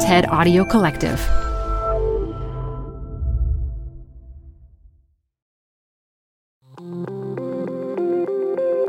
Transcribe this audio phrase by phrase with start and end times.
[0.00, 1.18] TED Audio Collective.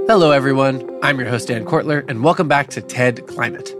[0.07, 0.87] Hello, everyone.
[1.01, 3.73] I'm your host, Dan Kwartler, and welcome back to TED Climate.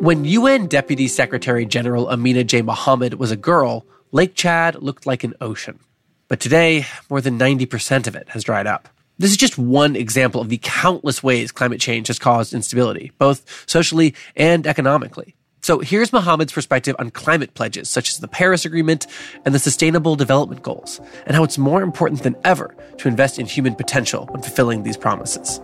[0.00, 2.60] When UN Deputy Secretary General Amina J.
[2.60, 5.80] Mohammed was a girl, Lake Chad looked like an ocean.
[6.28, 8.90] But today, more than 90% of it has dried up.
[9.16, 13.64] This is just one example of the countless ways climate change has caused instability, both
[13.66, 15.36] socially and economically.
[15.66, 19.08] So here's Mohammed's perspective on climate pledges, such as the Paris Agreement
[19.44, 23.46] and the Sustainable Development Goals, and how it's more important than ever to invest in
[23.46, 25.58] human potential when fulfilling these promises.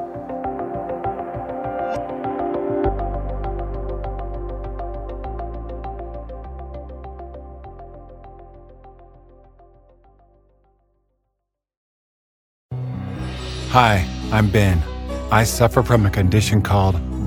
[13.68, 14.82] Hi, I'm Ben.
[15.30, 17.00] I suffer from a condition called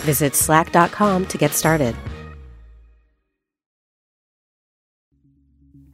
[0.00, 1.94] Visit slack.com to get started.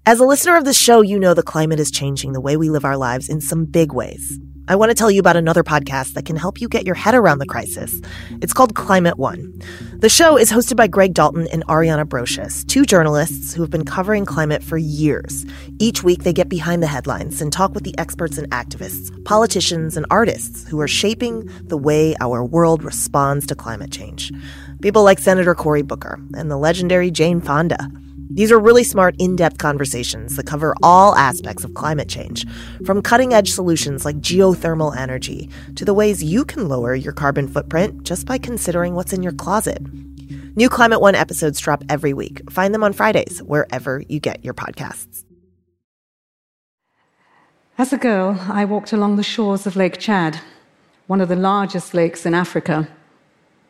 [0.04, 2.70] As a listener of the show, you know the climate is changing the way we
[2.70, 4.38] live our lives in some big ways.
[4.68, 7.16] I want to tell you about another podcast that can help you get your head
[7.16, 8.00] around the crisis.
[8.40, 9.60] It's called Climate One.
[9.96, 13.84] The show is hosted by Greg Dalton and Ariana Brocious, two journalists who have been
[13.84, 15.44] covering climate for years.
[15.80, 19.96] Each week, they get behind the headlines and talk with the experts and activists, politicians,
[19.96, 24.32] and artists who are shaping the way our world responds to climate change.
[24.80, 27.90] People like Senator Cory Booker and the legendary Jane Fonda.
[28.34, 32.46] These are really smart, in depth conversations that cover all aspects of climate change,
[32.86, 37.46] from cutting edge solutions like geothermal energy to the ways you can lower your carbon
[37.46, 39.82] footprint just by considering what's in your closet.
[40.56, 42.50] New Climate One episodes drop every week.
[42.50, 45.24] Find them on Fridays, wherever you get your podcasts.
[47.76, 50.40] As a girl, I walked along the shores of Lake Chad,
[51.06, 52.88] one of the largest lakes in Africa.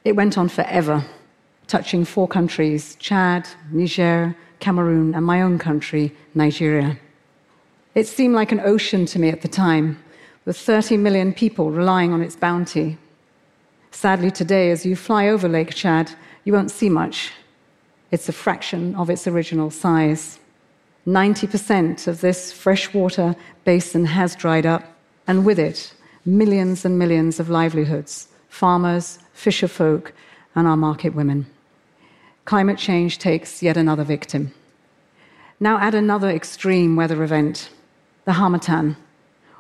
[0.05, 1.05] It went on forever,
[1.67, 6.99] touching four countries Chad, Niger, Cameroon, and my own country, Nigeria.
[7.95, 10.03] It seemed like an ocean to me at the time,
[10.45, 12.99] with 30 million people relying on its bounty.
[13.91, 16.13] Sadly, today, as you fly over Lake Chad,
[16.45, 17.33] you won't see much.
[18.11, 20.39] It's a fraction of its original size.
[21.07, 23.35] 90% of this freshwater
[23.65, 24.85] basin has dried up,
[25.27, 25.93] and with it,
[26.25, 30.13] millions and millions of livelihoods farmers, fisherfolk,
[30.55, 31.47] and our market women.
[32.45, 34.53] Climate change takes yet another victim.
[35.61, 37.71] Now add another extreme weather event
[38.25, 38.97] the Harmattan.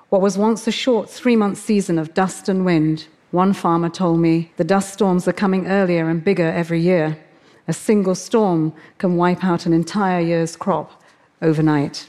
[0.08, 4.20] What was once a short three month season of dust and wind, one farmer told
[4.20, 7.18] me the dust storms are coming earlier and bigger every year.
[7.66, 11.02] A single storm can wipe out an entire year's crop
[11.40, 12.08] overnight.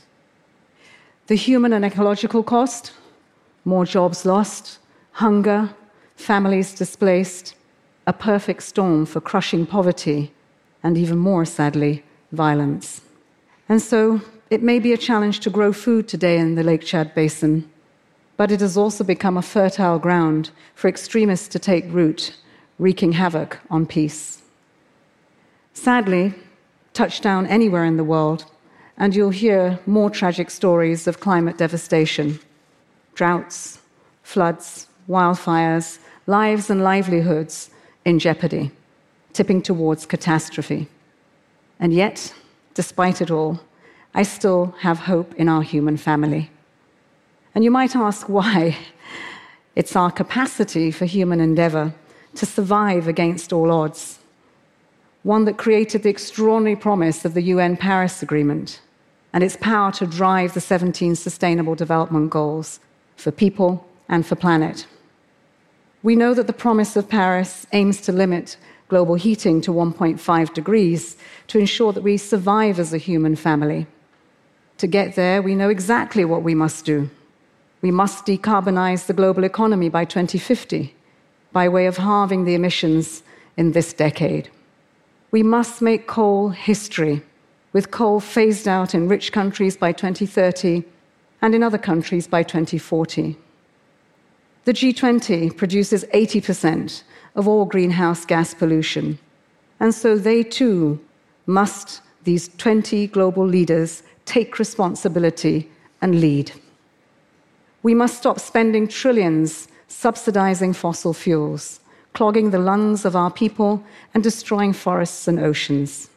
[1.27, 2.91] The human and ecological cost
[3.65, 4.79] more jobs lost,
[5.11, 5.73] hunger,
[6.15, 7.55] families displaced,
[8.05, 10.31] a perfect storm for crushing poverty
[10.83, 13.01] and even more, sadly, violence.
[13.69, 17.15] And so it may be a challenge to grow food today in the Lake Chad
[17.15, 17.69] Basin,
[18.35, 22.35] but it has also become a fertile ground for extremists to take root,
[22.77, 24.41] wreaking havoc on peace.
[25.73, 26.33] Sadly,
[26.93, 28.45] touch down anywhere in the world,
[28.97, 32.39] and you'll hear more tragic stories of climate devastation
[33.15, 33.79] droughts,
[34.23, 37.69] floods, wildfires, lives and livelihoods
[38.05, 38.71] in jeopardy
[39.33, 40.87] tipping towards catastrophe.
[41.79, 42.33] And yet,
[42.75, 43.59] despite it all,
[44.13, 46.51] I still have hope in our human family.
[47.55, 48.77] And you might ask why.
[49.75, 51.95] It's our capacity for human endeavor
[52.35, 54.19] to survive against all odds.
[55.23, 58.81] One that created the extraordinary promise of the UN Paris Agreement
[59.33, 62.79] and its power to drive the 17 Sustainable Development Goals
[63.15, 64.85] for people and for planet.
[66.03, 68.57] We know that the promise of Paris aims to limit
[68.89, 71.15] global heating to 1.5 degrees
[71.47, 73.87] to ensure that we survive as a human family.
[74.79, 77.09] To get there, we know exactly what we must do.
[77.81, 80.93] We must decarbonize the global economy by 2050
[81.53, 83.23] by way of halving the emissions
[83.55, 84.49] in this decade.
[85.31, 87.21] We must make coal history,
[87.71, 90.83] with coal phased out in rich countries by 2030
[91.41, 93.37] and in other countries by 2040.
[94.65, 97.03] The G20 produces 80%
[97.35, 99.19] of all greenhouse gas pollution,
[99.79, 100.99] and so they too
[101.45, 105.69] must, these 20 global leaders, take responsibility
[106.01, 106.53] and lead.
[107.81, 111.79] We must stop spending trillions subsidizing fossil fuels,
[112.13, 113.83] clogging the lungs of our people,
[114.13, 116.09] and destroying forests and oceans.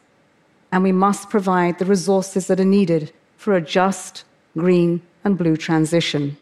[0.71, 4.23] And we must provide the resources that are needed for a just,
[4.57, 6.37] green, and blue transition.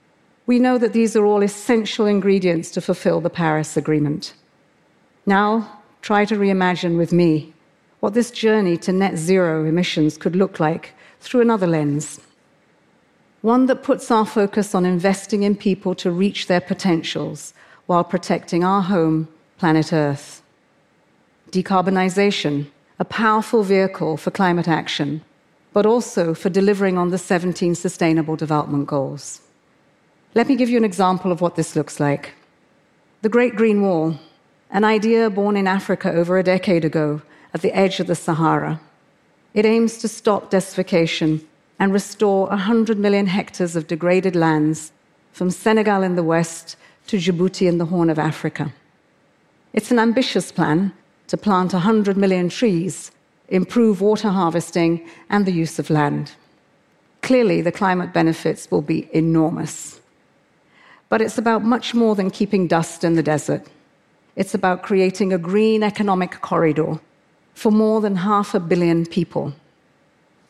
[0.47, 4.33] We know that these are all essential ingredients to fulfill the Paris Agreement.
[5.25, 7.53] Now, try to reimagine with me
[7.99, 12.21] what this journey to net zero emissions could look like through another lens.
[13.41, 17.53] One that puts our focus on investing in people to reach their potentials
[17.87, 19.27] while protecting our home,
[19.57, 20.43] planet Earth.
[21.51, 22.67] Decarbonization,
[22.99, 25.21] a powerful vehicle for climate action,
[25.73, 29.41] but also for delivering on the 17 Sustainable Development Goals.
[30.35, 32.33] Let me give you an example of what this looks like.
[33.21, 34.19] The Great Green Wall,
[34.69, 37.21] an idea born in Africa over a decade ago
[37.53, 38.81] at the edge of the Sahara.
[39.53, 41.45] It aims to stop desertification
[41.79, 44.91] and restore 100 million hectares of degraded lands
[45.31, 46.75] from Senegal in the west
[47.07, 48.73] to Djibouti in the Horn of Africa.
[49.71, 50.91] It's an ambitious plan
[51.27, 53.09] to plant 100 million trees,
[53.47, 56.33] improve water harvesting, and the use of land.
[57.21, 60.01] Clearly, the climate benefits will be enormous.
[61.09, 63.63] But it's about much more than keeping dust in the desert.
[64.35, 66.99] It's about creating a green economic corridor
[67.53, 69.53] for more than half a billion people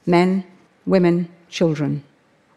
[0.08, 0.44] men,
[0.86, 2.04] women, children.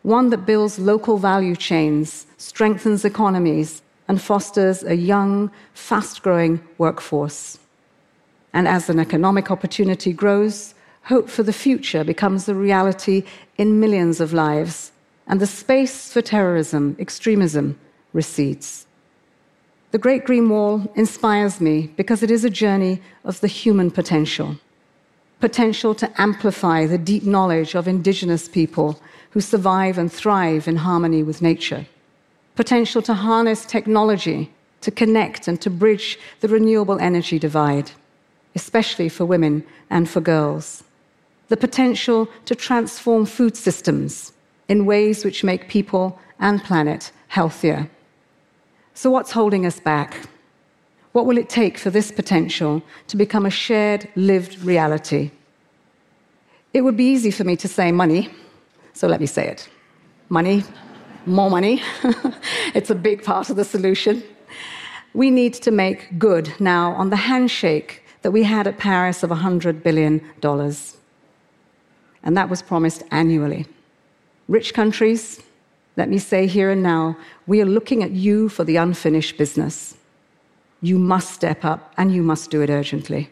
[0.02, 7.58] One that builds local value chains, strengthens economies, and fosters a young, fast growing workforce.
[8.52, 10.74] And as an economic opportunity grows,
[11.04, 13.24] hope for the future becomes a reality
[13.56, 14.92] in millions of lives,
[15.26, 17.78] and the space for terrorism, extremism,
[18.22, 18.68] recedes.
[19.92, 22.94] The Great Green Wall inspires me because it is a journey
[23.24, 24.50] of the human potential
[25.48, 28.88] potential to amplify the deep knowledge of indigenous people
[29.32, 31.82] who survive and thrive in harmony with nature
[32.62, 34.40] potential to harness technology
[34.80, 37.88] to connect and to bridge the renewable energy divide,
[38.60, 40.82] especially for women and for girls.
[41.50, 44.32] The potential to transform food systems
[44.72, 47.88] in ways which make people and planet healthier.
[49.00, 50.28] So, what's holding us back?
[51.12, 55.30] What will it take for this potential to become a shared, lived reality?
[56.74, 58.28] It would be easy for me to say money,
[58.94, 59.68] so let me say it.
[60.28, 60.64] Money
[61.26, 61.80] more money.
[62.74, 64.20] it's a big part of the solution.
[65.14, 69.30] We need to make good now on the handshake that we had at Paris of
[69.30, 70.20] $100 billion.
[72.24, 73.64] And that was promised annually.
[74.48, 75.40] Rich countries,
[75.98, 77.16] let me say here and now,
[77.48, 79.96] we are looking at you for the unfinished business.
[80.80, 83.28] You must step up and you must do it urgently.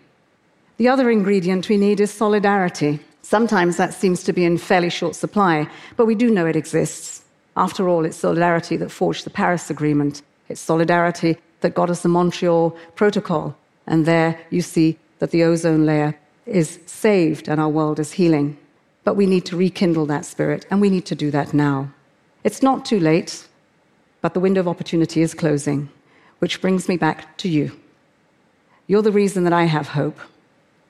[0.78, 2.98] The other ingredient we need is solidarity.
[3.22, 7.22] Sometimes that seems to be in fairly short supply, but we do know it exists.
[7.56, 10.23] After all, it's solidarity that forged the Paris Agreement.
[10.49, 13.56] It's solidarity that got us the Montreal Protocol.
[13.87, 18.58] And there you see that the ozone layer is saved and our world is healing.
[19.04, 21.92] But we need to rekindle that spirit, and we need to do that now.
[22.47, 23.45] It's not too late,
[24.21, 25.88] but the window of opportunity is closing,
[26.38, 27.73] which brings me back to you.
[28.87, 30.17] You're the reason that I have hope.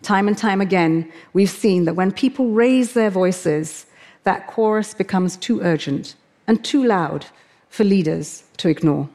[0.03, 3.87] Time and time again, we've seen that when people raise their voices,
[4.25, 6.15] that chorus becomes too urgent
[6.47, 7.25] and too loud
[7.71, 9.09] for leaders to ignore.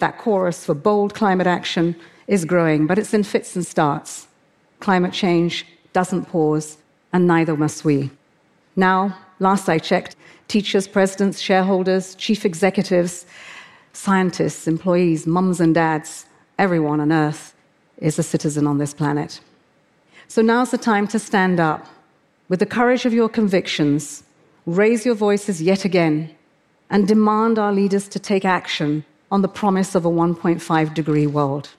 [0.00, 1.94] That chorus for bold climate action
[2.26, 4.26] is growing, but it's in fits and starts.
[4.80, 6.76] Climate change doesn't pause,
[7.12, 8.10] and neither must we.
[8.76, 10.16] Now, last I checked,
[10.48, 13.26] teachers, presidents, shareholders, chief executives,
[13.92, 16.26] scientists, employees, mums and dads,
[16.58, 17.54] everyone on earth
[17.98, 19.40] is a citizen on this planet.
[20.28, 21.86] So now's the time to stand up
[22.48, 24.24] with the courage of your convictions,
[24.66, 26.34] raise your voices yet again
[26.90, 31.70] and demand our leaders to take action on the promise of a 1.5 degree world.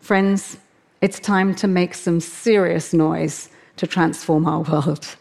[0.00, 0.58] Friends,
[1.00, 5.16] it's time to make some serious noise to transform our world.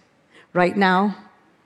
[0.53, 1.15] Right now,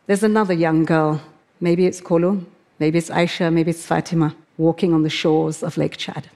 [0.08, 1.22] there's another young girl,
[1.62, 2.46] maybe it's Kolo,
[2.80, 6.30] maybe it's Aisha, maybe it's Fatima, walking on the shores of Lake Chad.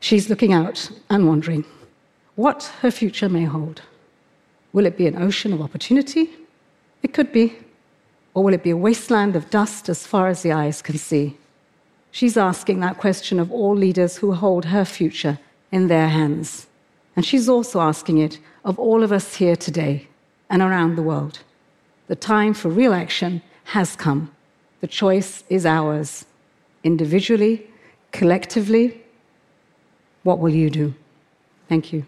[0.00, 1.64] She's looking out and wondering
[2.34, 3.82] what her future may hold.
[4.72, 6.30] Will it be an ocean of opportunity?
[7.04, 7.56] It could be.
[8.34, 11.36] Or will it be a wasteland of dust as far as the eyes can see?
[12.10, 15.38] She's asking that question of all leaders who hold her future
[15.70, 16.66] in their hands.
[17.14, 20.08] And she's also asking it of all of us here today
[20.50, 21.38] and around the world.
[22.06, 24.30] The time for real action has come.
[24.80, 26.26] The choice is ours.
[26.82, 27.66] Individually,
[28.12, 29.02] collectively,
[30.22, 30.94] what will you do?
[31.68, 32.04] Thank you.